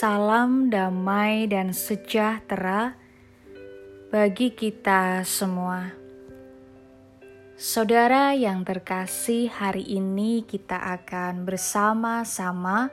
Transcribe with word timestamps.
Salam 0.00 0.72
damai 0.72 1.44
dan 1.44 1.76
sejahtera 1.76 2.96
bagi 4.08 4.48
kita 4.48 5.20
semua. 5.28 5.92
Saudara 7.60 8.32
yang 8.32 8.64
terkasih, 8.64 9.52
hari 9.52 9.84
ini 9.84 10.48
kita 10.48 10.80
akan 10.96 11.44
bersama-sama 11.44 12.88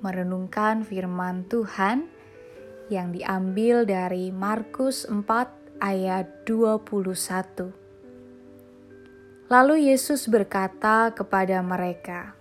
merenungkan 0.00 0.80
firman 0.88 1.44
Tuhan 1.44 2.08
yang 2.88 3.12
diambil 3.12 3.84
dari 3.84 4.32
Markus 4.32 5.04
4 5.04 5.28
ayat 5.84 6.48
21. 6.48 7.68
Lalu 9.52 9.92
Yesus 9.92 10.24
berkata 10.32 11.12
kepada 11.12 11.60
mereka, 11.60 12.32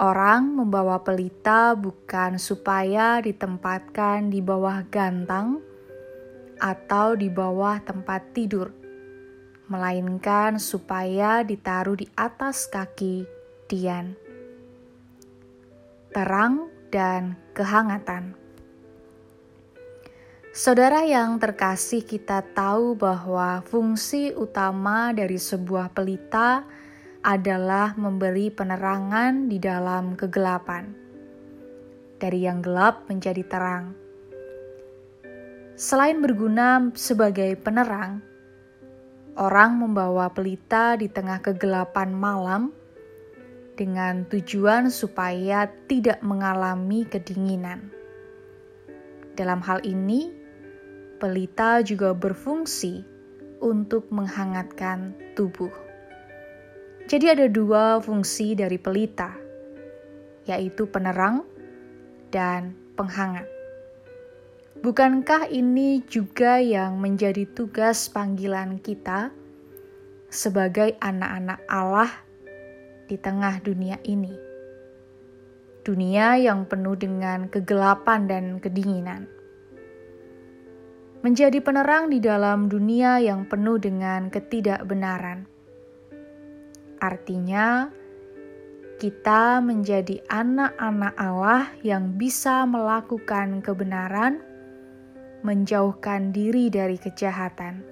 Orang 0.00 0.56
membawa 0.56 1.04
pelita 1.04 1.76
bukan 1.76 2.40
supaya 2.40 3.20
ditempatkan 3.20 4.32
di 4.32 4.40
bawah 4.40 4.80
gantang 4.88 5.60
atau 6.56 7.12
di 7.12 7.28
bawah 7.28 7.76
tempat 7.84 8.32
tidur, 8.32 8.72
melainkan 9.68 10.56
supaya 10.56 11.44
ditaruh 11.44 12.00
di 12.00 12.08
atas 12.16 12.72
kaki 12.72 13.28
Dian. 13.68 14.16
Terang 16.08 16.72
dan 16.88 17.36
kehangatan. 17.52 18.36
Saudara 20.52 21.04
yang 21.04 21.40
terkasih, 21.40 22.04
kita 22.04 22.44
tahu 22.52 22.92
bahwa 22.96 23.64
fungsi 23.64 24.36
utama 24.36 25.12
dari 25.16 25.40
sebuah 25.40 25.92
pelita 25.96 26.60
adalah 26.60 26.81
adalah 27.22 27.94
memberi 27.94 28.50
penerangan 28.50 29.46
di 29.46 29.62
dalam 29.62 30.18
kegelapan, 30.18 30.90
dari 32.18 32.42
yang 32.42 32.58
gelap 32.58 33.06
menjadi 33.06 33.46
terang. 33.46 33.94
Selain 35.78 36.18
berguna 36.18 36.90
sebagai 36.98 37.54
penerang, 37.62 38.18
orang 39.38 39.78
membawa 39.78 40.34
pelita 40.34 40.98
di 40.98 41.06
tengah 41.06 41.38
kegelapan 41.38 42.10
malam 42.10 42.74
dengan 43.78 44.26
tujuan 44.26 44.90
supaya 44.90 45.70
tidak 45.86 46.18
mengalami 46.26 47.06
kedinginan. 47.06 47.88
Dalam 49.38 49.62
hal 49.62 49.78
ini, 49.86 50.28
pelita 51.22 51.86
juga 51.86 52.12
berfungsi 52.18 53.06
untuk 53.62 54.10
menghangatkan 54.10 55.14
tubuh. 55.38 55.91
Jadi 57.12 57.28
ada 57.28 57.44
dua 57.44 58.00
fungsi 58.00 58.56
dari 58.56 58.80
pelita, 58.80 59.36
yaitu 60.48 60.88
penerang 60.88 61.44
dan 62.32 62.72
penghangat. 62.96 63.44
Bukankah 64.80 65.52
ini 65.52 66.00
juga 66.08 66.56
yang 66.56 66.96
menjadi 66.96 67.44
tugas 67.52 68.08
panggilan 68.08 68.80
kita 68.80 69.28
sebagai 70.32 70.96
anak-anak 71.04 71.60
Allah 71.68 72.08
di 73.04 73.20
tengah 73.20 73.60
dunia 73.60 74.00
ini? 74.08 74.32
Dunia 75.84 76.40
yang 76.40 76.64
penuh 76.64 76.96
dengan 76.96 77.52
kegelapan 77.52 78.24
dan 78.24 78.56
kedinginan. 78.56 79.28
Menjadi 81.20 81.60
penerang 81.60 82.08
di 82.08 82.24
dalam 82.24 82.72
dunia 82.72 83.20
yang 83.20 83.44
penuh 83.44 83.76
dengan 83.76 84.32
ketidakbenaran 84.32 85.51
Artinya, 87.02 87.90
kita 89.02 89.58
menjadi 89.58 90.22
anak-anak 90.30 91.14
Allah 91.18 91.66
yang 91.82 92.14
bisa 92.14 92.62
melakukan 92.62 93.58
kebenaran, 93.58 94.38
menjauhkan 95.42 96.30
diri 96.30 96.70
dari 96.70 96.94
kejahatan. 97.02 97.82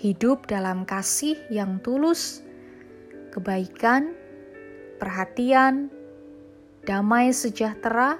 Hidup 0.00 0.48
dalam 0.48 0.88
kasih 0.88 1.36
yang 1.52 1.84
tulus, 1.84 2.40
kebaikan, 3.36 4.16
perhatian, 4.96 5.92
damai 6.88 7.36
sejahtera, 7.36 8.16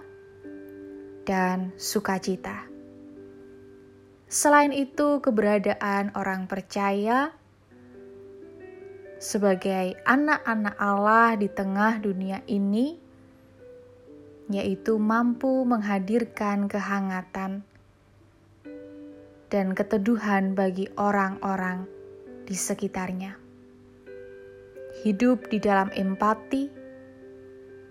dan 1.25 1.73
sukacita. 1.81 2.69
Selain 4.29 4.77
itu, 4.77 5.25
keberadaan 5.25 6.13
orang 6.13 6.45
percaya 6.45 7.40
sebagai 9.21 10.01
anak-anak 10.09 10.81
Allah 10.81 11.37
di 11.37 11.53
tengah 11.53 12.01
dunia 12.01 12.41
ini, 12.49 12.97
yaitu 14.49 14.97
mampu 14.97 15.61
menghadirkan 15.69 16.73
kehangatan 16.73 17.61
dan 19.53 19.77
keteduhan 19.77 20.57
bagi 20.57 20.89
orang-orang 20.97 21.85
di 22.49 22.57
sekitarnya. 22.57 23.37
Hidup 25.05 25.53
di 25.53 25.61
dalam 25.61 25.93
empati 25.93 26.73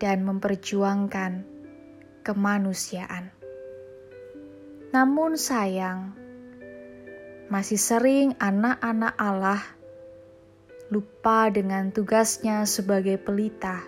dan 0.02 0.26
memperjuangkan 0.26 1.46
kemanusiaan. 2.26 3.30
Namun 4.90 5.38
sayang, 5.38 6.18
masih 7.54 7.78
sering 7.78 8.34
anak-anak 8.42 9.14
Allah 9.22 9.79
lupa 10.90 11.54
dengan 11.54 11.94
tugasnya 11.94 12.66
sebagai 12.66 13.22
pelita 13.22 13.86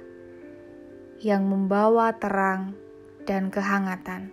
yang 1.18 1.50
membawa 1.50 2.14
terang 2.14 2.78
dan 3.26 3.50
kehangatan. 3.50 4.30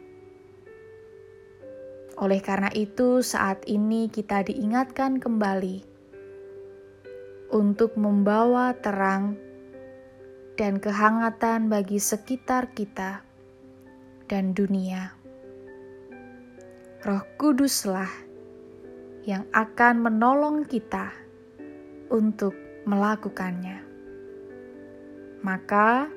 Oleh 2.20 2.44
karena 2.44 2.68
itu, 2.76 3.24
saat 3.24 3.64
ini 3.64 4.12
kita 4.12 4.44
diingatkan 4.44 5.16
kembali 5.16 5.80
untuk 7.56 7.96
membawa 7.96 8.76
terang 8.76 9.40
dan 10.60 10.76
kehangatan 10.76 11.72
bagi 11.72 11.96
sekitar 11.96 12.76
kita 12.76 13.24
dan 14.28 14.52
dunia. 14.52 15.16
Roh 17.00 17.24
Kuduslah 17.40 18.12
yang 19.24 19.48
akan 19.56 20.04
menolong 20.04 20.68
kita 20.68 21.27
untuk 22.08 22.56
melakukannya. 22.88 23.84
Maka, 25.44 26.08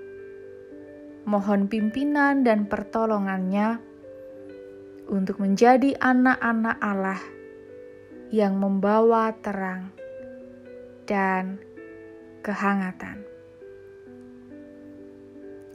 mohon 1.28 1.69
pimpinan 1.69 2.41
dan 2.41 2.66
pertolongannya 2.66 3.78
untuk 5.12 5.38
menjadi 5.44 5.94
anak-anak 6.00 6.78
Allah 6.81 7.22
yang 8.31 8.57
membawa 8.57 9.35
terang 9.44 9.91
dan 11.03 11.59
kehangatan. 12.41 13.28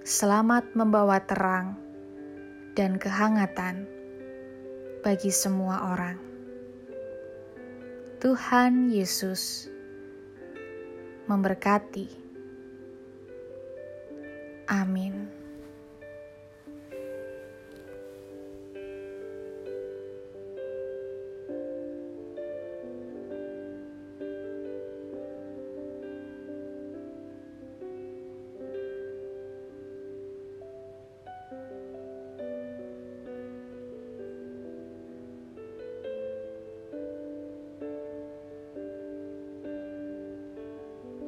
Selamat 0.06 0.64
membawa 0.72 1.20
terang 1.20 1.76
dan 2.72 2.96
kehangatan 2.96 3.84
bagi 5.04 5.28
semua 5.28 5.92
orang. 5.92 6.18
Tuhan 8.16 8.88
Yesus 8.88 9.68
memberkati. 11.26 12.06
Amin. 14.66 15.45